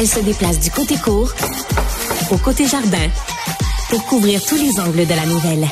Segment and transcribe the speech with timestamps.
[0.00, 1.32] Elle se déplace du côté court
[2.30, 3.08] au côté jardin
[3.90, 5.66] pour couvrir tous les angles de la nouvelle.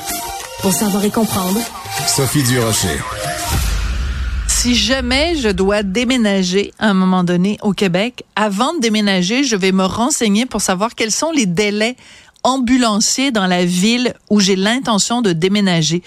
[0.63, 1.61] Pour savoir et comprendre,
[2.09, 2.99] Sophie Durocher.
[4.49, 9.55] Si jamais je dois déménager à un moment donné au Québec, avant de déménager, je
[9.55, 11.95] vais me renseigner pour savoir quels sont les délais
[12.47, 16.03] ambulancier dans la ville où j'ai l'intention de déménager.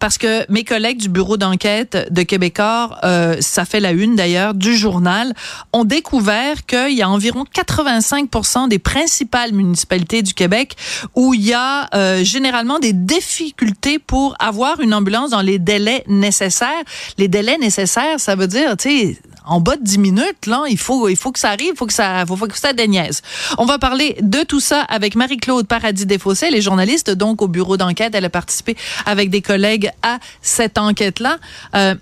[0.00, 4.54] Parce que mes collègues du bureau d'enquête de Québécois, euh, ça fait la une d'ailleurs,
[4.54, 5.34] du journal,
[5.72, 10.74] ont découvert qu'il y a environ 85% des principales municipalités du Québec
[11.14, 16.02] où il y a euh, généralement des difficultés pour avoir une ambulance dans les délais
[16.08, 16.82] nécessaires.
[17.18, 20.78] Les délais nécessaires, ça veut dire, tu sais, en bas de 10 minutes, là, il
[20.78, 23.22] faut, il faut que ça arrive, il faut que ça, faut, que ça déniaise.
[23.58, 27.48] On va parler de tout ça avec Marie-Claude Paradis Desfossés, elle est journaliste donc au
[27.48, 28.14] bureau d'enquête.
[28.14, 28.76] Elle a participé
[29.06, 31.38] avec des collègues à cette enquête-là.
[31.74, 31.94] Euh,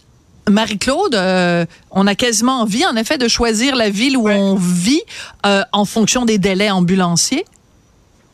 [0.49, 5.03] Marie-Claude, euh, on a quasiment envie, en effet, de choisir la ville où on vit
[5.47, 7.45] euh, en fonction des délais ambulanciers.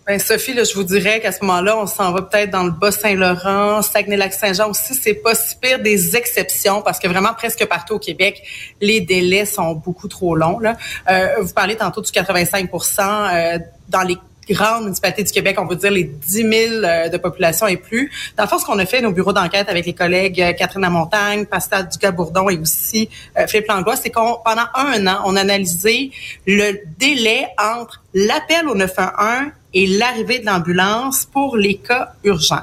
[0.09, 2.71] Ben Sophie, là, je vous dirais qu'à ce moment-là, on s'en va peut-être dans le
[2.71, 4.95] Bas-Saint-Laurent, Saguenay-Lac-Saint-Jean aussi.
[4.95, 8.43] C'est pas si pire des exceptions parce que vraiment presque partout au Québec,
[8.81, 10.61] les délais sont beaucoup trop longs.
[10.61, 10.79] Là.
[11.11, 13.59] Euh, vous parlez tantôt du 85% euh,
[13.91, 14.17] dans les
[14.55, 18.11] grandes municipalités du Québec, on peut dire les 10 000 euh, de population et plus.
[18.37, 20.83] Dans le fond, ce qu'on a fait, nos bureaux d'enquête avec les collègues euh, Catherine
[20.83, 25.41] Lamontagne, Pascal Dugas-Bourdon et aussi euh, Philippe Langlois, c'est qu'on pendant un an, on a
[25.41, 26.11] analysé
[26.47, 32.63] le délai entre l'appel au 911 et l'arrivée de l'ambulance pour les cas urgents.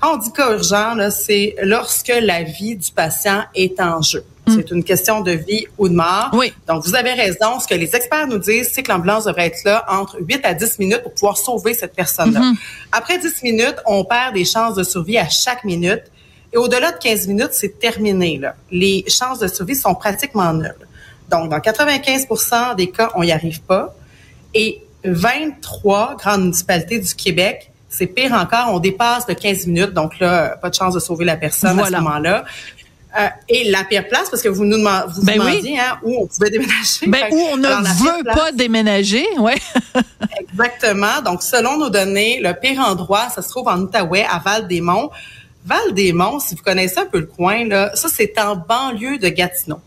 [0.00, 4.24] Quand on dit cas urgent, c'est lorsque la vie du patient est en jeu.
[4.46, 4.54] Mm.
[4.56, 6.30] C'est une question de vie ou de mort.
[6.32, 6.52] Oui.
[6.66, 7.60] Donc, vous avez raison.
[7.60, 10.54] Ce que les experts nous disent, c'est que l'ambulance devrait être là entre 8 à
[10.54, 12.40] 10 minutes pour pouvoir sauver cette personne-là.
[12.40, 12.56] Mm-hmm.
[12.90, 16.02] Après 10 minutes, on perd des chances de survie à chaque minute.
[16.52, 18.38] Et au-delà de 15 minutes, c'est terminé.
[18.38, 18.56] Là.
[18.70, 20.74] Les chances de survie sont pratiquement nulles.
[21.30, 22.26] Donc, dans 95
[22.76, 23.94] des cas, on n'y arrive pas.
[24.52, 30.18] Et 23 grandes municipalités du Québec, c'est pire encore, on dépasse de 15 minutes, donc
[30.18, 32.44] là, pas de chance de sauver la personne à ce moment-là.
[33.18, 36.22] Euh, et la pire place, parce que vous nous demandez, vous ben demandiez hein, où
[36.22, 37.06] on pouvait déménager.
[37.06, 39.58] Ben, où on ne veut pas déménager, ouais.
[40.40, 41.20] exactement.
[41.22, 45.10] Donc, selon nos données, le pire endroit, ça se trouve en Outaouais, à Val-des-Monts.
[45.66, 49.80] Val-des-Monts, si vous connaissez un peu le coin, là, ça, c'est en banlieue de Gatineau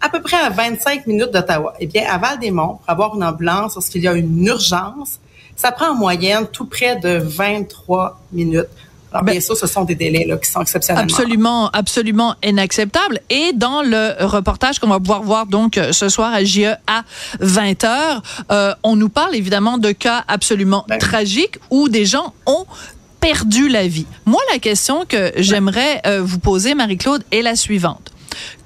[0.00, 1.74] à peu près à 25 minutes d'Ottawa.
[1.80, 5.18] Eh bien, à Val-des-Monts, pour avoir une ambulance lorsqu'il y a une urgence,
[5.56, 8.66] ça prend en moyenne tout près de 23 minutes.
[9.10, 11.04] Alors, ben, bien sûr, ce sont des délais là, qui sont exceptionnels.
[11.04, 13.20] Absolument, absolument inacceptables.
[13.30, 17.04] Et dans le reportage qu'on va pouvoir voir donc euh, ce soir à JE à
[17.40, 18.20] 20 h
[18.50, 20.98] euh, on nous parle évidemment de cas absolument ben.
[20.98, 22.66] tragiques où des gens ont
[23.20, 24.06] perdu la vie.
[24.26, 28.12] Moi, la question que j'aimerais euh, vous poser, Marie-Claude, est la suivante.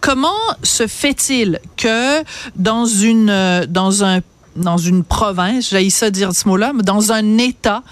[0.00, 0.31] Comment
[0.62, 2.22] se fait-il que
[2.56, 4.21] dans une euh, dans un
[4.56, 7.82] dans une province, j'ai ça dire ce mot-là, mais dans un État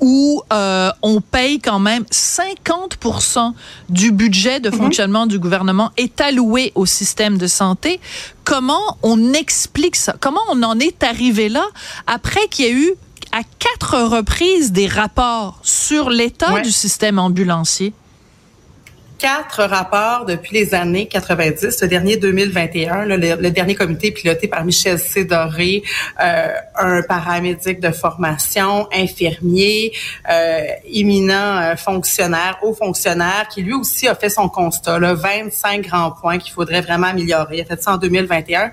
[0.00, 3.52] où euh, on paye quand même 50%
[3.88, 4.76] du budget de mhm.
[4.76, 8.00] fonctionnement du gouvernement est alloué au système de santé.
[8.44, 10.14] Comment on explique ça?
[10.20, 11.64] Comment on en est arrivé là
[12.06, 12.92] après qu'il y ait eu
[13.32, 17.92] à quatre reprises des rapports sur l'état du système ambulancier?
[19.20, 24.98] Quatre rapports depuis les années 90, le dernier 2021, le, dernier comité piloté par Michel
[24.98, 25.82] Cédoré,
[26.22, 29.92] euh, un paramédic de formation, infirmier,
[30.30, 35.82] euh, éminent euh, fonctionnaire, haut fonctionnaire, qui lui aussi a fait son constat, là, 25
[35.82, 37.58] grands points qu'il faudrait vraiment améliorer.
[37.58, 38.70] Il a fait ça en 2021.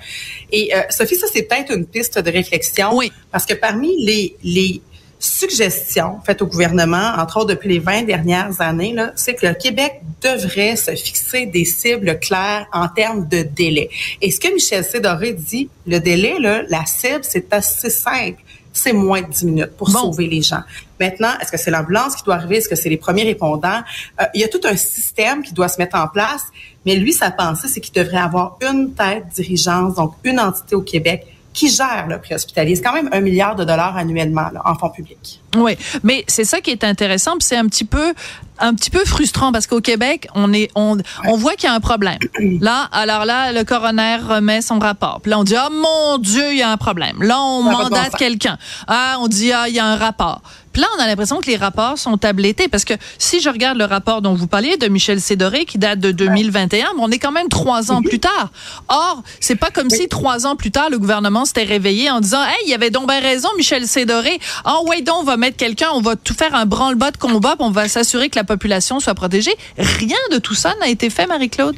[0.54, 3.12] Et euh, Sophie, ça c'est peut-être une piste de réflexion, oui.
[3.32, 4.82] parce que parmi les, les
[5.20, 10.02] suggestion faite au gouvernement, entre autres depuis les 20 dernières années, c'est que le Québec
[10.22, 13.90] devrait se fixer des cibles claires en termes de délai.
[14.22, 18.42] Et ce que Michel Cédoré dit, le délai, là, la cible, c'est assez simple.
[18.74, 20.62] C'est moins de 10 minutes pour sauver les gens.
[21.00, 22.58] Maintenant, est-ce que c'est l'ambulance qui doit arriver?
[22.58, 23.82] Est-ce que c'est les premiers répondants?
[24.22, 26.44] Euh, il y a tout un système qui doit se mettre en place.
[26.86, 30.82] Mais lui, sa pensée, c'est qu'il devrait avoir une tête dirigeante, donc une entité au
[30.82, 31.26] Québec
[31.58, 32.76] qui gère le préhospitalier.
[32.76, 35.42] C'est quand même un milliard de dollars annuellement en fonds publics.
[35.56, 38.14] Oui, mais c'est ça qui est intéressant, c'est un petit peu
[38.60, 41.76] un petit peu frustrant parce qu'au Québec, on est on, on voit qu'il y a
[41.76, 42.20] un problème.
[42.62, 45.20] Là, alors là, le coroner remet son rapport.
[45.22, 47.24] Puis là, on dit oh mon Dieu, il y a un problème.
[47.24, 48.58] Là, on mandate quelqu'un.
[48.88, 50.44] Ah, on dit ah, il y a un rapport.
[50.78, 53.86] Là, on a l'impression que les rapports sont tablettés parce que si je regarde le
[53.86, 57.50] rapport dont vous parliez de Michel Cédoré qui date de 2021, on est quand même
[57.50, 58.52] trois ans plus tard.
[58.88, 62.44] Or, c'est pas comme si trois ans plus tard le gouvernement s'était réveillé en disant
[62.44, 64.40] hey, il y avait donc bien raison Michel Cédoré.
[64.66, 67.56] Oh ouais donc on va mettre quelqu'un, on va tout faire un branle-bas de combat,
[67.56, 69.56] puis on va s'assurer que la population soit protégée.
[69.80, 71.76] Rien de tout ça n'a été fait, Marie-Claude.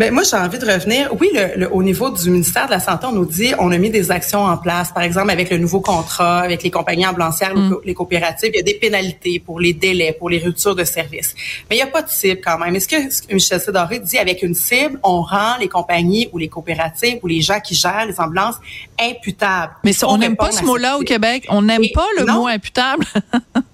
[0.00, 1.14] Ben moi, j'ai envie de revenir.
[1.20, 3.90] Oui, le, au niveau du ministère de la Santé, on nous dit on a mis
[3.90, 4.90] des actions en place.
[4.92, 7.80] Par exemple, avec le nouveau contrat, avec les compagnies ambulancières, mm.
[7.84, 11.34] les coopératives, il y a des pénalités pour les délais, pour les ruptures de services.
[11.68, 12.74] Mais il n'y a pas de cible quand même.
[12.74, 17.18] Est-ce que Michel Sédoré dit avec une cible, on rend les compagnies ou les coopératives
[17.22, 18.56] ou les gens qui gèrent les ambulances
[18.98, 19.74] imputables?
[19.84, 21.44] Mais on n'aime pas ce mot-là au Québec.
[21.50, 23.04] On n'aime pas le mot imputable.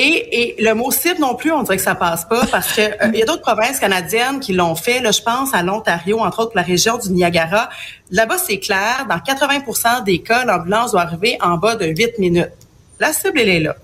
[0.00, 3.10] Et, le mot cible non plus, on dirait que ça passe pas parce que euh,
[3.12, 5.00] il y a d'autres provinces canadiennes qui l'ont fait.
[5.00, 7.68] Là, je pense à l'Ontario, entre autres la région du Niagara.
[8.12, 9.06] Là-bas, c'est clair.
[9.08, 12.52] Dans 80% des cas, l'ambulance doit arriver en bas de 8 minutes.
[13.00, 13.74] La cible, elle est là.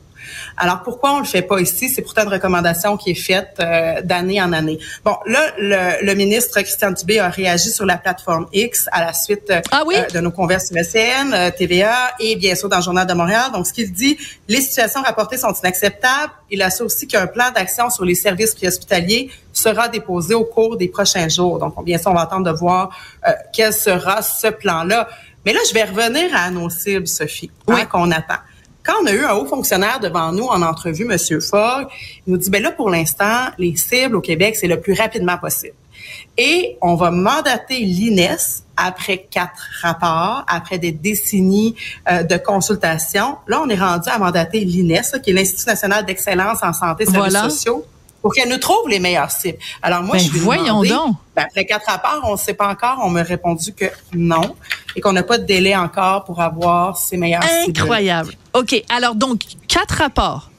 [0.56, 1.88] Alors pourquoi on le fait pas ici?
[1.88, 4.78] C'est pourtant une recommandation qui est faite euh, d'année en année.
[5.04, 9.52] Bon, là, le, ministre Christian Dubé a réagi sur la plateforme X à la suite
[9.70, 13.50] ah euh, de nos conversations SN, TVA et bien sûr dans le Journal de Montréal.
[13.52, 14.16] Donc, ce qu'il dit,
[14.48, 16.32] les situations rapportées sont inacceptables.
[16.50, 20.88] Il assure aussi qu'un plan d'action sur les services hospitaliers sera déposé au cours des
[20.88, 21.58] prochains jours.
[21.58, 25.08] Donc, bien sûr, on va attendre de voir euh, quel sera ce plan-là.
[25.44, 28.38] Mais là, je vais revenir à nos cibles, Sophie, hein, qu'on attend.
[28.84, 31.40] Quand on a eu un haut fonctionnaire devant nous en entrevue, M.
[31.40, 31.86] Fogg,
[32.26, 35.38] il nous dit, ben là, pour l'instant, les cibles au Québec, c'est le plus rapidement
[35.38, 35.74] possible.
[36.36, 41.76] Et on va mandater l'INES après quatre rapports, après des décennies
[42.10, 43.36] euh, de consultation.
[43.46, 47.06] Là, on est rendu à mandater l'INES, qui est l'Institut national d'excellence en santé et
[47.06, 47.86] services sociaux,
[48.24, 49.58] pour qu'elle nous trouve les meilleures cibles.
[49.82, 51.16] Alors moi, je ben, suis voyons donc.
[51.36, 53.00] Ben, après quatre rapports, on ne sait pas encore.
[53.04, 53.84] On m'a répondu que
[54.14, 54.56] non
[54.96, 57.78] et qu'on n'a pas de délai encore pour avoir ces meilleures cibles.
[57.78, 58.32] Incroyable.
[58.54, 58.82] OK.
[58.88, 60.50] Alors donc, quatre rapports.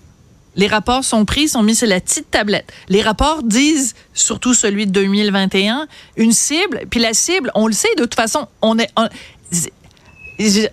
[0.55, 2.71] Les rapports sont pris, sont mis sur la petite tablette.
[2.87, 6.81] Les rapports disent, surtout celui de 2021, une cible.
[6.91, 8.91] Puis la cible, on le sait, de toute façon, on est...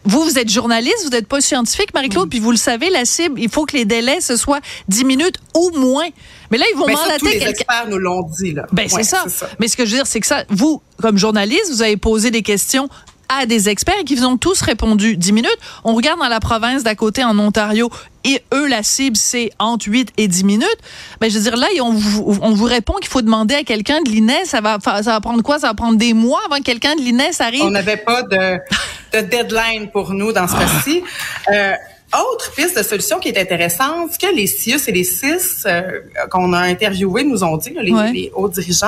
[0.05, 3.41] vous, vous êtes journaliste, vous n'êtes pas scientifique, Marie-Claude, puis vous le savez, la cible,
[3.41, 6.09] il faut que les délais, ce soit 10 minutes ou moins.
[6.51, 7.45] Mais là, ils vont mandater quelqu'un.
[7.45, 8.67] Les experts nous l'ont dit, là.
[8.73, 9.25] Ben, c'est ça.
[9.29, 9.49] ça.
[9.59, 12.31] Mais ce que je veux dire, c'est que ça, vous, comme journaliste, vous avez posé
[12.31, 12.89] des questions
[13.29, 15.59] à des experts qui vous ont tous répondu 10 minutes.
[15.85, 17.91] On regarde dans la province d'à côté en Ontario
[18.25, 20.79] et eux, la cible, c'est entre 8 et 10 minutes.
[21.21, 24.01] Ben, je veux dire, là, on vous, on vous répond qu'il faut demander à quelqu'un
[24.03, 24.45] de l'INES.
[24.45, 25.59] Ça va, ça va prendre quoi?
[25.59, 27.63] Ça va prendre des mois avant que quelqu'un de l'INES arrive?
[27.63, 28.59] On n'avait pas de,
[29.13, 31.03] de, deadline pour nous dans ce cas-ci.
[31.51, 31.75] Euh,
[32.33, 36.01] autre piste de solution qui est intéressante, ce que les CIUS et les CIS euh,
[36.31, 38.87] qu'on a interviewés nous ont dit, les, hauts dirigeants,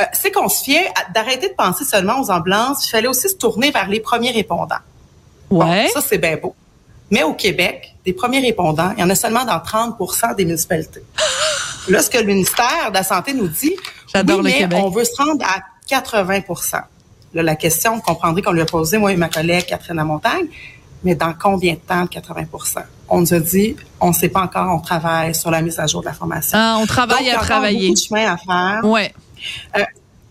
[0.00, 2.86] euh, c'est qu'on se fiait d'arrêter de penser seulement aux ambulances.
[2.86, 4.76] Il fallait aussi se tourner vers les premiers répondants.
[5.50, 5.88] Ouais.
[5.92, 6.54] ça, c'est bien beau.
[7.10, 11.02] Mais au Québec, des premiers répondants, il y en a seulement dans 30% des municipalités.
[11.88, 13.76] Là, ce que le ministère de la Santé nous dit,
[14.14, 14.78] J'adore oui, le Québec.
[14.82, 16.40] on veut se rendre à 80
[17.34, 20.46] Là, la question, vous comprendrez qu'on lui a posée, moi et ma collègue Catherine Lamontagne,
[21.04, 24.42] mais dans combien de temps de 80% On nous a dit, on ne sait pas
[24.42, 26.58] encore, on travaille sur la mise à jour de la formation.
[26.60, 27.88] Ah, on travaille Donc, à travailler.
[27.88, 28.84] Beaucoup de chemin à faire.
[28.84, 29.12] Ouais.
[29.76, 29.82] Euh,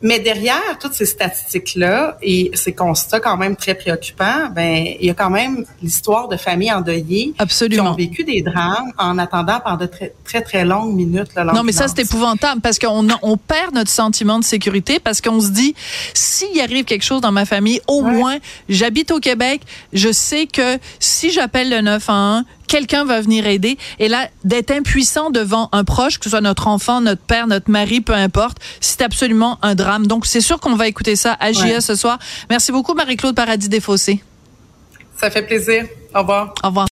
[0.01, 5.09] mais derrière toutes ces statistiques-là et ces constats quand même très préoccupants, ben il y
[5.09, 7.83] a quand même l'histoire de familles endeuillées Absolument.
[7.83, 11.33] qui ont vécu des drames en attendant pendant de très très, très longues minutes.
[11.35, 15.21] Là, non, mais ça c'est épouvantable parce qu'on on perd notre sentiment de sécurité parce
[15.21, 15.75] qu'on se dit
[16.13, 18.37] s'il arrive quelque chose dans ma famille, au moins
[18.69, 19.61] j'habite au Québec,
[19.93, 23.77] je sais que si j'appelle le 911, quelqu'un va venir aider.
[23.99, 27.69] Et là, d'être impuissant devant un proche, que ce soit notre enfant, notre père, notre
[27.69, 30.07] mari, peu importe, c'est absolument un drame.
[30.07, 32.17] Donc, c'est sûr qu'on va écouter ça à JE ce soir.
[32.49, 34.23] Merci beaucoup, Marie-Claude Paradis Desfossés.
[35.17, 35.85] Ça fait plaisir.
[36.15, 36.53] Au revoir.
[36.63, 36.79] Au revoir.